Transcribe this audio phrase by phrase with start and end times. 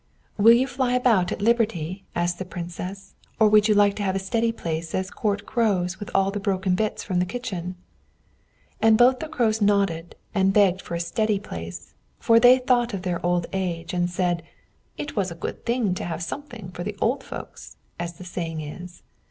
[0.35, 4.15] "Will you fly about at liberty?" asked the Princess; "or would you like to have
[4.15, 7.75] a steady place as court Crows with all the broken bits from the kitchen?"
[8.81, 13.03] And both the Crows nodded, and begged for a steady place; for they thought of
[13.03, 14.41] their old age, and said
[14.97, 18.59] "it was a good thing to have something for the old folks," as the saying
[18.59, 19.03] is.